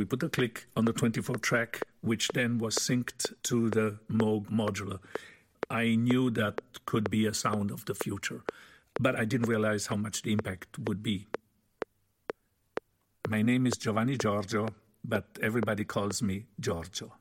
[0.00, 4.46] we put a click on the 24 track, which then was synced to the Moog
[4.46, 4.98] modular.
[5.68, 8.42] I knew that could be a sound of the future,
[8.98, 11.26] but I didn't realize how much the impact would be.
[13.28, 14.68] My name is Giovanni Giorgio,
[15.04, 17.19] but everybody calls me Giorgio.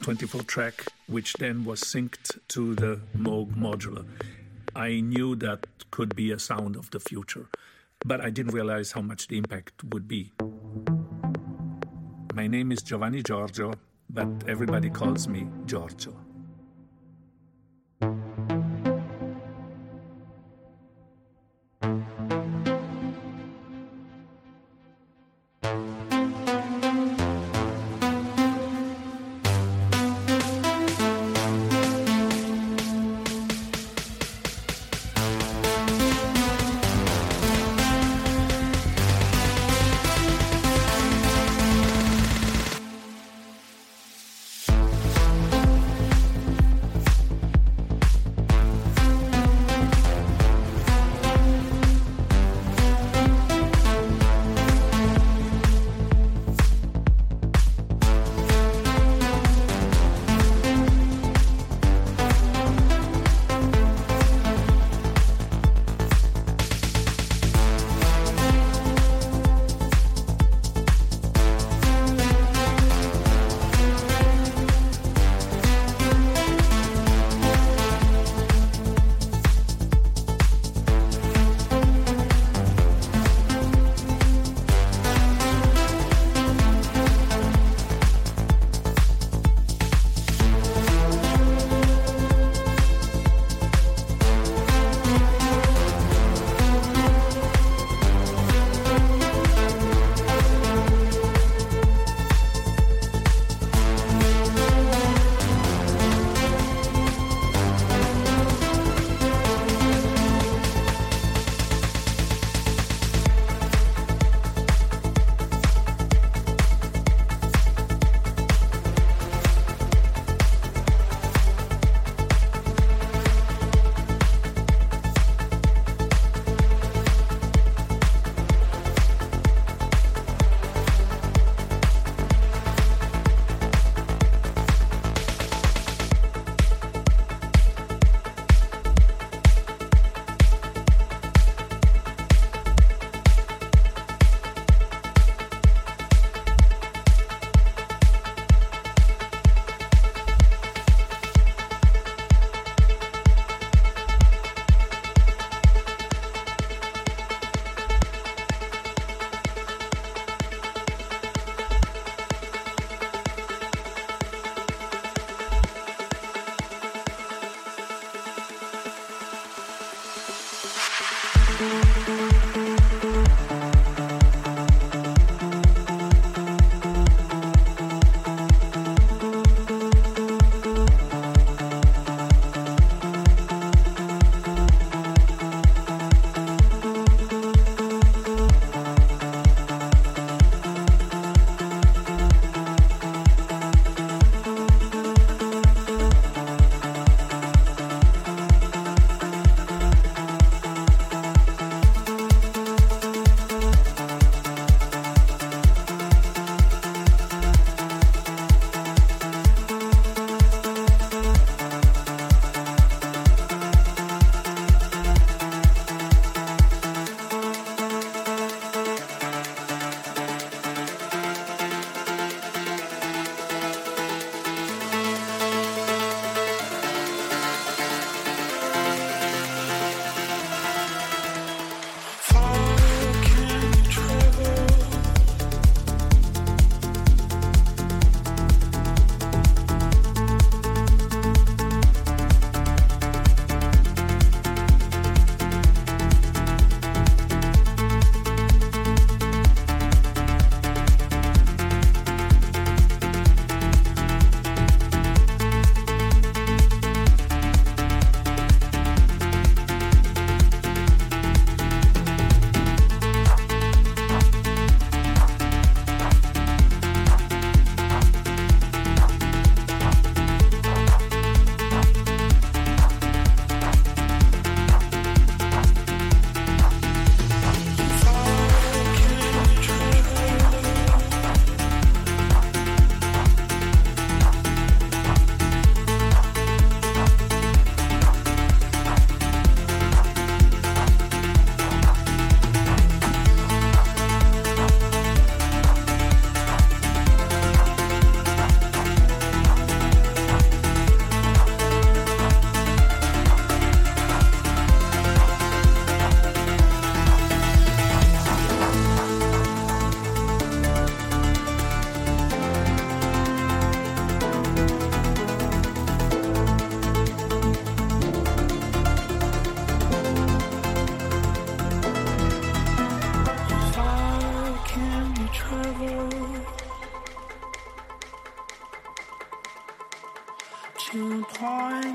[0.00, 4.06] 24 track, which then was synced to the Moog modular.
[4.74, 7.48] I knew that could be a sound of the future,
[8.04, 10.32] but I didn't realize how much the impact would be.
[12.34, 13.74] My name is Giovanni Giorgio,
[14.08, 16.29] but everybody calls me Giorgio.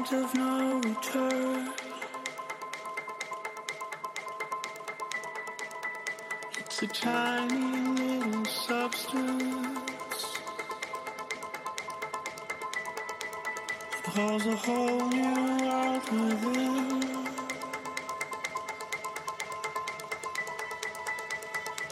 [0.05, 1.73] point of no return.
[6.59, 10.37] It's a tiny little substance
[13.91, 17.01] that holds a whole new world within.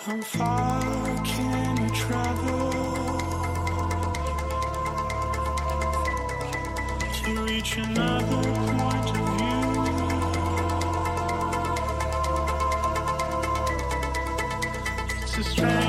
[0.06, 3.03] How far can I travel?
[7.66, 7.78] It's
[15.38, 15.83] a strange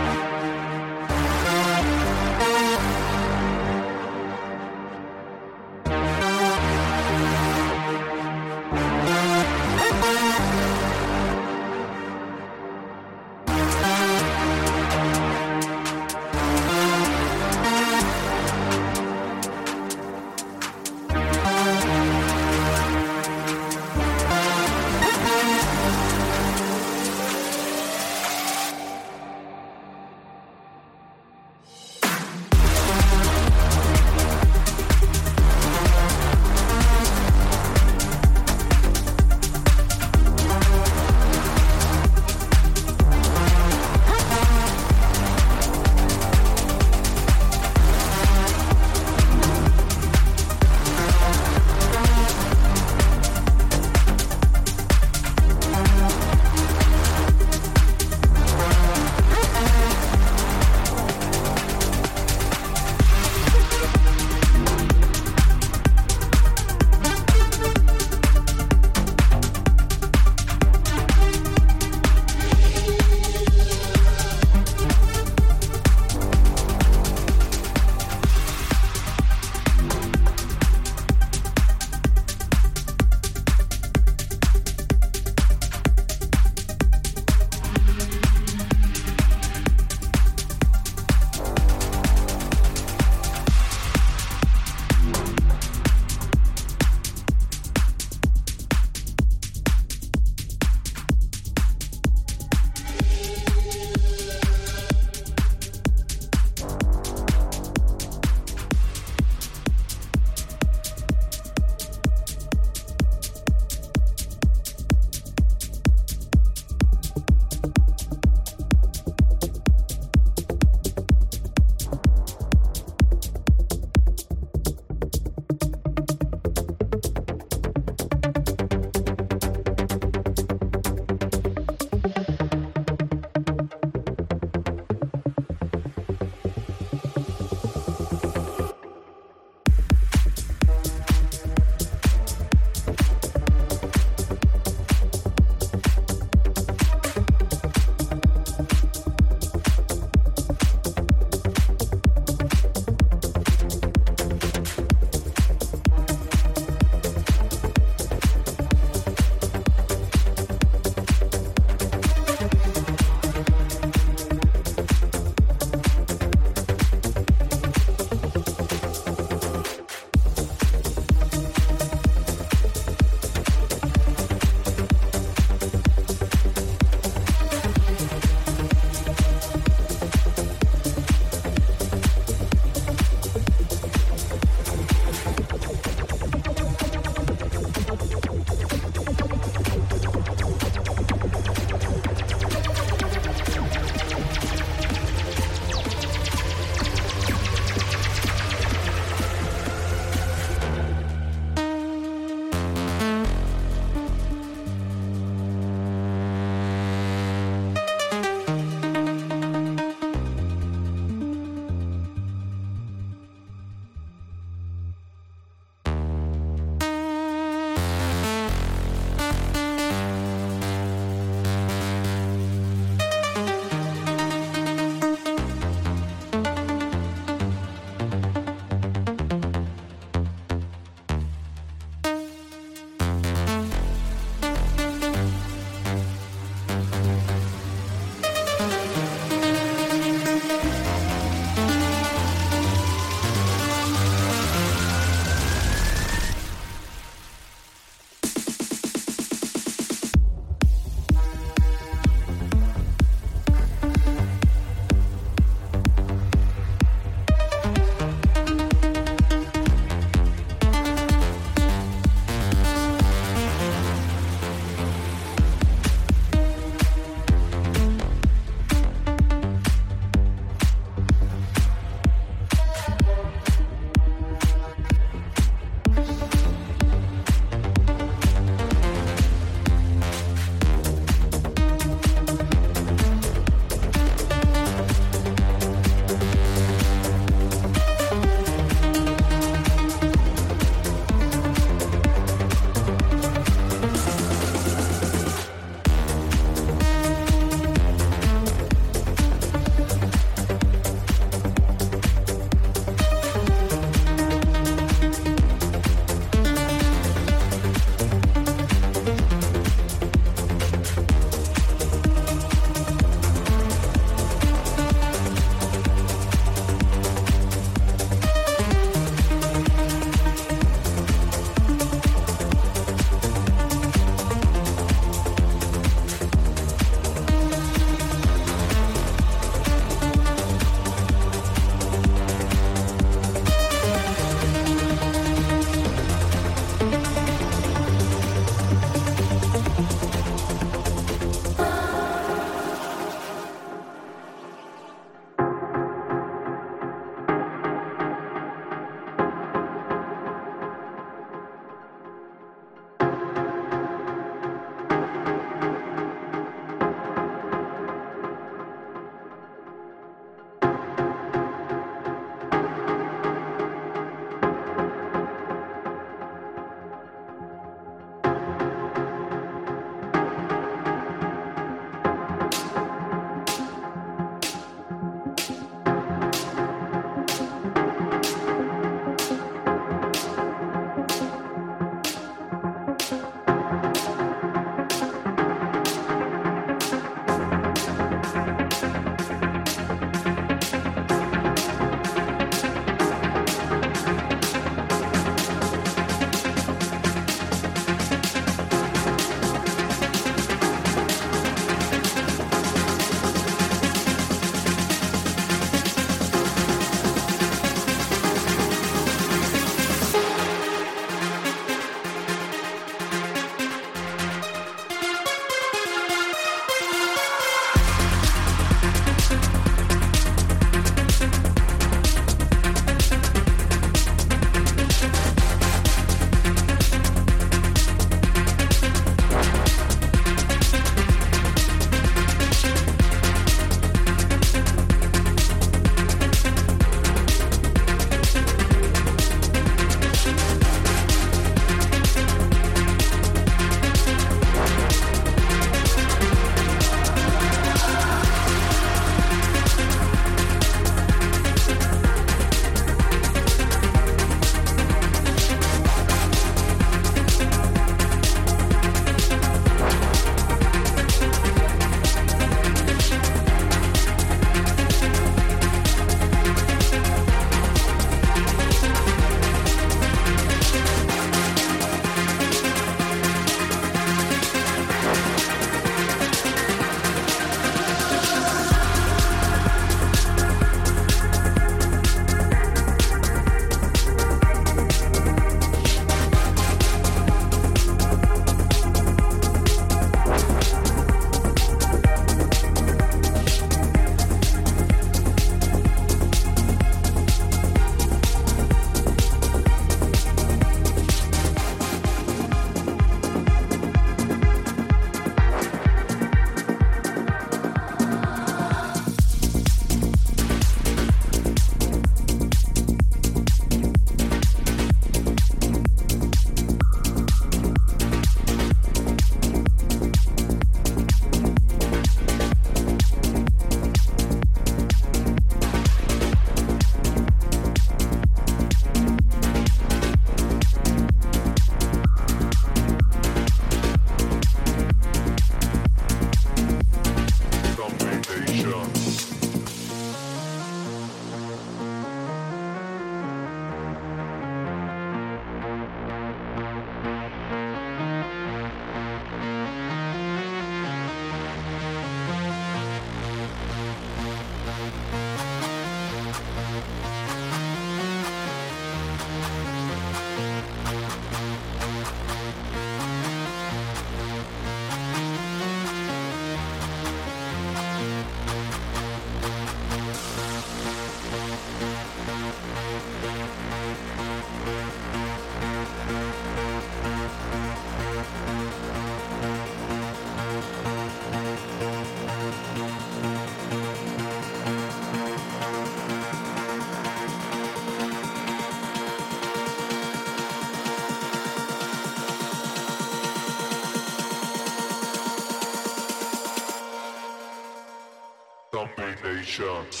[599.51, 600.00] Shots.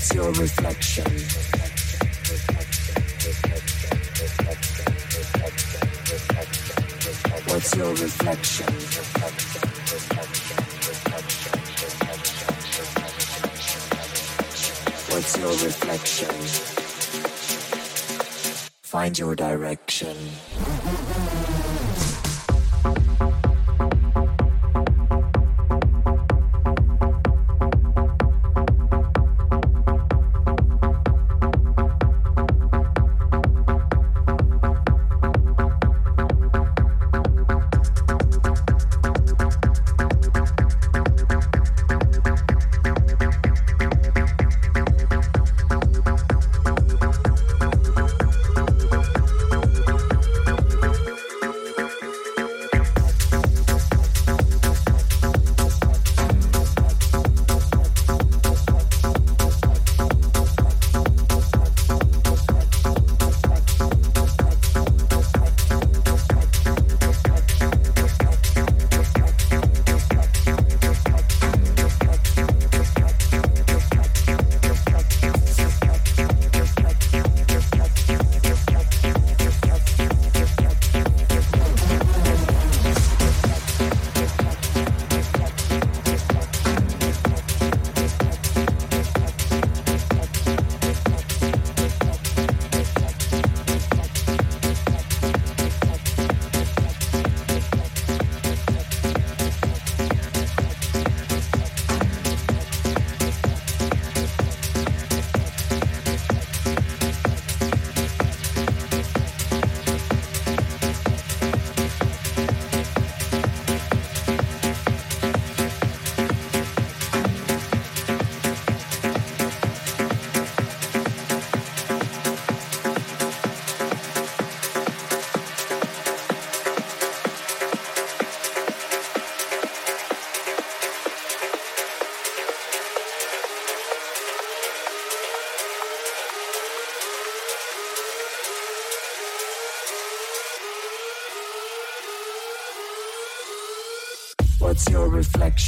[0.00, 1.04] What's your reflection?
[7.44, 8.66] What's your reflection?
[15.10, 16.34] What's your reflection?
[18.80, 20.16] Find your direction.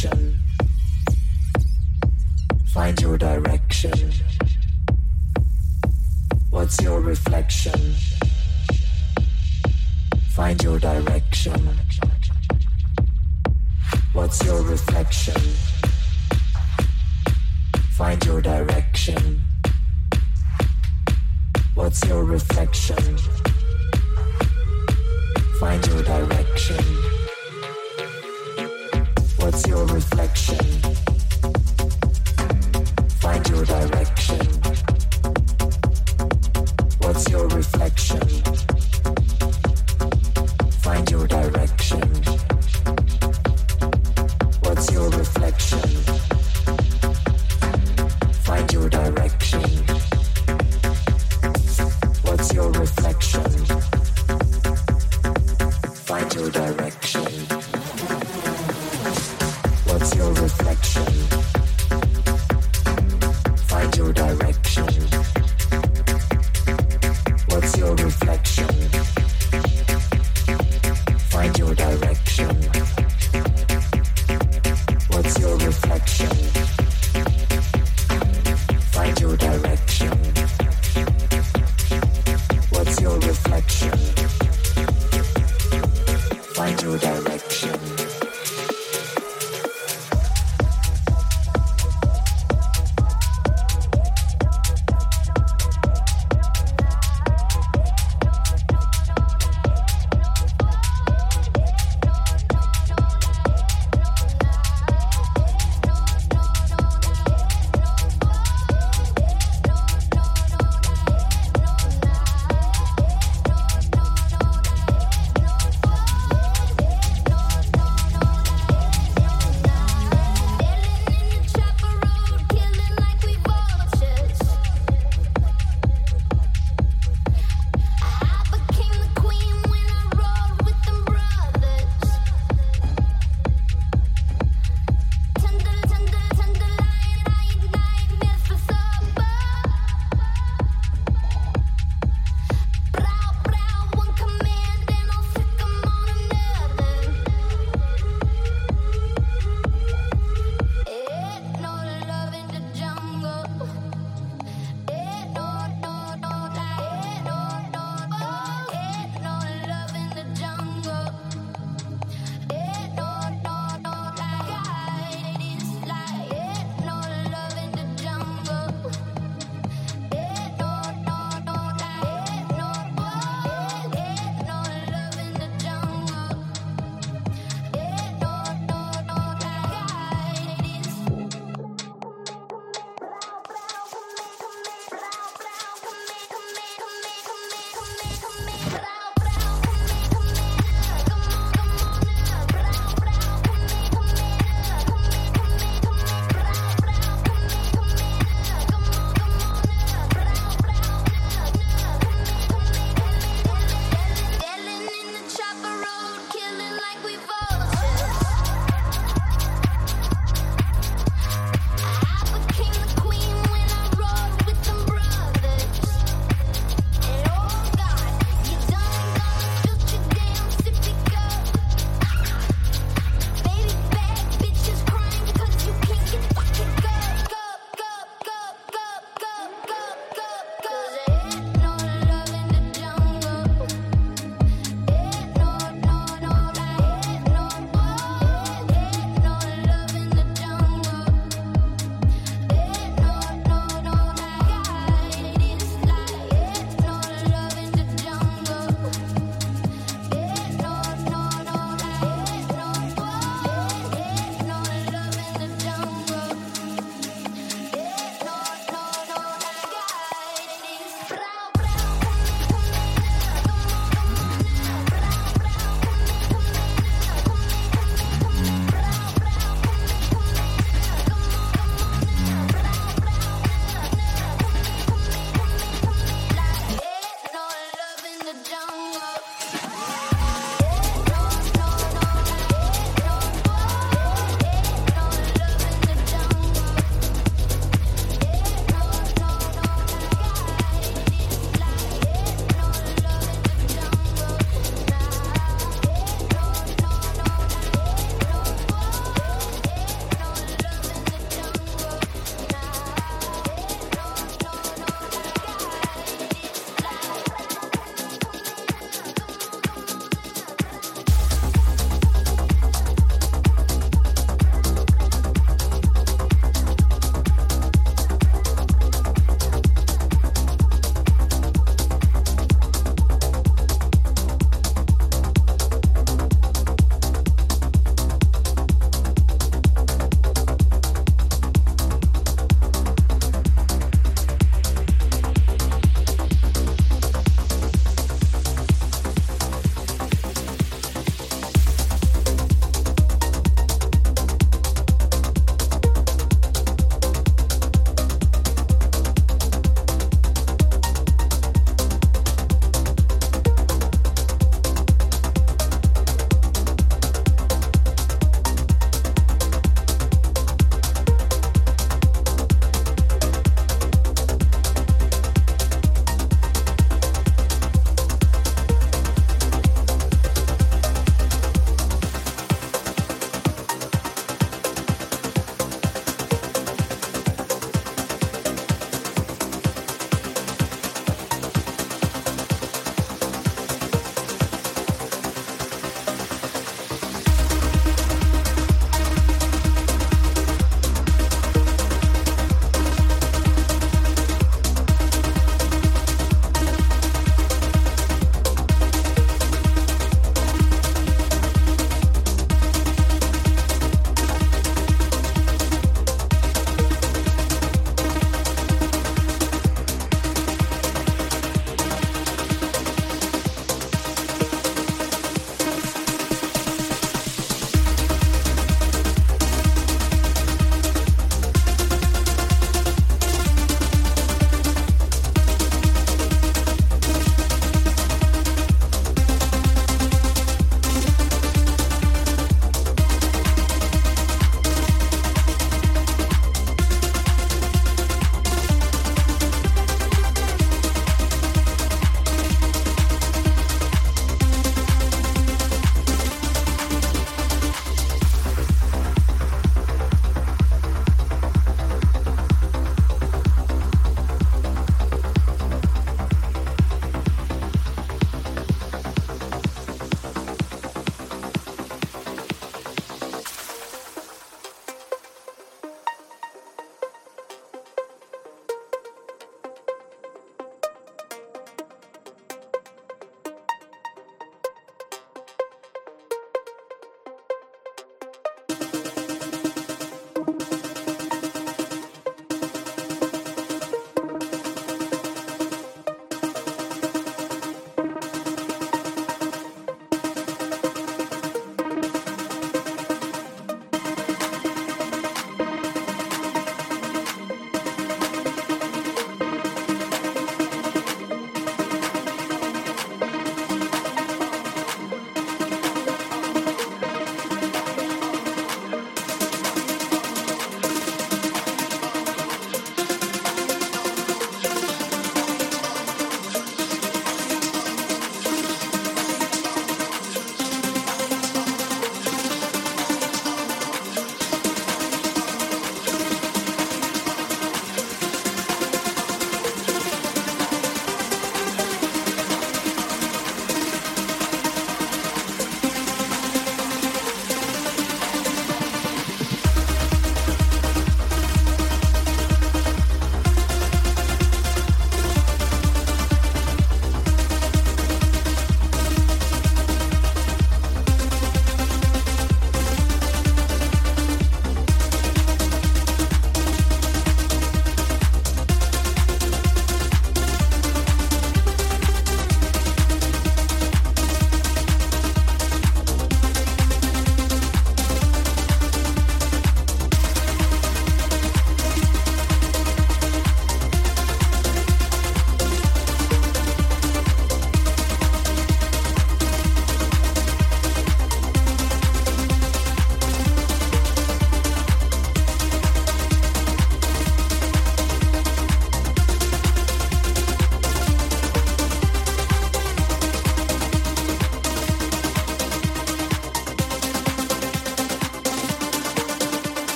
[0.00, 0.39] Selection.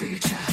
[0.00, 0.47] Destiny.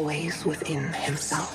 [0.00, 1.49] Always within himself.